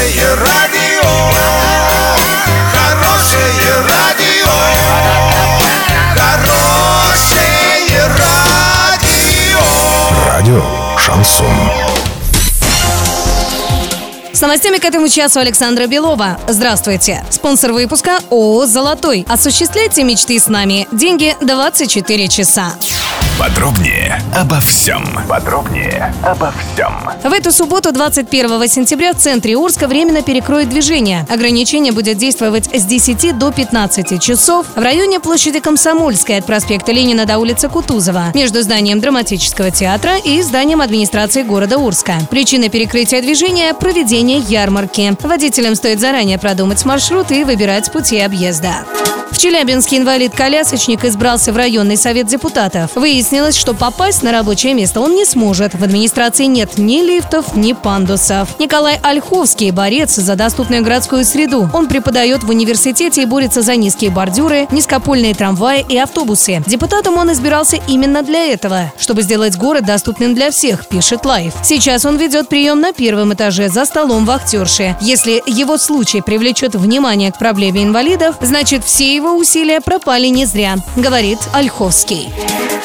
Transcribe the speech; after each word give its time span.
Хорошее 0.00 0.34
радио, 0.34 1.10
хорошее 2.72 3.74
радио, 3.86 4.48
хорошее 6.16 8.06
радио. 8.16 9.60
Радио 10.26 10.64
Шансон. 10.96 11.46
С 14.32 14.40
новостями 14.40 14.78
к 14.78 14.84
этому 14.86 15.08
часу 15.08 15.38
Александра 15.38 15.86
Белова. 15.86 16.40
Здравствуйте. 16.48 17.22
Спонсор 17.28 17.72
выпуска 17.74 18.20
ООО 18.30 18.64
«Золотой». 18.64 19.26
Осуществляйте 19.28 20.02
мечты 20.02 20.40
с 20.40 20.48
нами. 20.48 20.88
Деньги 20.92 21.36
24 21.42 22.28
часа. 22.28 22.72
Подробнее 23.40 24.20
обо 24.36 24.60
всем. 24.60 25.02
Подробнее 25.26 26.14
обо 26.22 26.52
всем. 26.52 26.92
В 27.24 27.32
эту 27.32 27.50
субботу, 27.52 27.90
21 27.90 28.68
сентября, 28.68 29.14
в 29.14 29.16
центре 29.16 29.56
Орска 29.56 29.88
временно 29.88 30.20
перекроют 30.20 30.68
движение. 30.68 31.26
Ограничение 31.26 31.94
будет 31.94 32.18
действовать 32.18 32.66
с 32.66 32.84
10 32.84 33.38
до 33.38 33.50
15 33.50 34.20
часов 34.20 34.66
в 34.76 34.78
районе 34.78 35.20
площади 35.20 35.58
Комсомольской 35.58 36.36
от 36.36 36.44
проспекта 36.44 36.92
Ленина 36.92 37.24
до 37.24 37.38
улицы 37.38 37.70
Кутузова, 37.70 38.24
между 38.34 38.60
зданием 38.60 39.00
драматического 39.00 39.70
театра 39.70 40.18
и 40.18 40.42
зданием 40.42 40.82
администрации 40.82 41.42
города 41.42 41.76
Орска. 41.76 42.18
Причина 42.28 42.68
перекрытия 42.68 43.22
движения– 43.22 43.72
проведение 43.80 44.40
ярмарки. 44.40 45.16
Водителям 45.22 45.76
стоит 45.76 45.98
заранее 45.98 46.38
продумать 46.38 46.84
маршрут 46.84 47.30
и 47.30 47.44
выбирать 47.44 47.90
пути 47.90 48.20
объезда. 48.20 48.84
В 49.40 49.42
Челябинске 49.42 49.96
инвалид-колясочник 49.96 51.02
избрался 51.02 51.54
в 51.54 51.56
районный 51.56 51.96
совет 51.96 52.26
депутатов. 52.26 52.90
Выяснилось, 52.94 53.56
что 53.56 53.72
попасть 53.72 54.22
на 54.22 54.32
рабочее 54.32 54.74
место 54.74 55.00
он 55.00 55.14
не 55.14 55.24
сможет. 55.24 55.74
В 55.74 55.82
администрации 55.82 56.44
нет 56.44 56.76
ни 56.76 57.00
лифтов, 57.00 57.56
ни 57.56 57.72
пандусов. 57.72 58.60
Николай 58.60 59.00
Ольховский– 59.02 59.70
борец 59.72 60.16
за 60.16 60.36
доступную 60.36 60.84
городскую 60.84 61.24
среду. 61.24 61.70
Он 61.72 61.88
преподает 61.88 62.44
в 62.44 62.50
университете 62.50 63.22
и 63.22 63.24
борется 63.24 63.62
за 63.62 63.76
низкие 63.76 64.10
бордюры, 64.10 64.68
низкопольные 64.70 65.34
трамваи 65.34 65.86
и 65.88 65.96
автобусы. 65.96 66.62
Депутатом 66.66 67.16
он 67.16 67.32
избирался 67.32 67.78
именно 67.88 68.22
для 68.22 68.52
этого, 68.52 68.92
чтобы 68.98 69.22
сделать 69.22 69.56
город 69.56 69.86
доступным 69.86 70.34
для 70.34 70.50
всех, 70.50 70.86
пишет 70.86 71.24
Лайф. 71.24 71.54
Сейчас 71.62 72.04
он 72.04 72.18
ведет 72.18 72.50
прием 72.50 72.82
на 72.82 72.92
первом 72.92 73.32
этаже 73.32 73.70
за 73.70 73.86
столом 73.86 74.26
вахтерши. 74.26 74.98
Если 75.00 75.42
его 75.46 75.78
случай 75.78 76.20
привлечет 76.20 76.74
внимание 76.74 77.32
к 77.32 77.38
проблеме 77.38 77.84
инвалидов, 77.84 78.36
значит 78.42 78.84
все 78.84 79.16
его 79.30 79.38
усилия 79.38 79.80
пропали 79.80 80.26
не 80.26 80.44
зря, 80.44 80.76
говорит 80.96 81.38
Ольховский. 81.52 82.30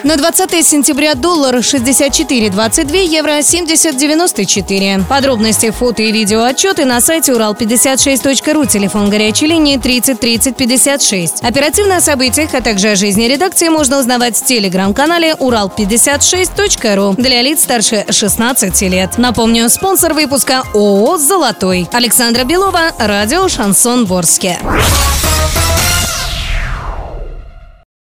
На 0.03 0.17
20 0.17 0.63
сентября 0.63 1.15
доллар 1.15 1.55
64,22, 1.55 3.05
евро 3.05 3.39
70,94. 3.39 5.03
Подробности, 5.05 5.71
фото 5.71 6.03
и 6.03 6.11
видео 6.11 6.43
отчеты 6.43 6.85
на 6.85 7.01
сайте 7.01 7.31
урал56.ру, 7.31 8.65
телефон 8.65 9.09
горячей 9.09 9.47
линии 9.47 9.77
30 9.77 10.19
30 10.19 10.55
56. 10.55 11.43
Оперативно 11.43 11.97
о 11.97 12.01
событиях, 12.01 12.53
а 12.53 12.61
также 12.61 12.89
о 12.89 12.95
жизни 12.95 13.25
редакции 13.25 13.69
можно 13.69 13.97
узнавать 13.97 14.37
в 14.37 14.45
телеграм-канале 14.45 15.33
урал56.ру 15.39 17.15
для 17.17 17.41
лиц 17.41 17.63
старше 17.63 18.05
16 18.07 18.81
лет. 18.83 19.17
Напомню, 19.17 19.67
спонсор 19.69 20.13
выпуска 20.13 20.63
ООО 20.75 21.17
«Золотой». 21.17 21.87
Александра 21.91 22.43
Белова, 22.43 22.91
радио 22.99 23.47
«Шансон» 23.47 24.05
в 24.05 24.13
Орске. 24.13 24.59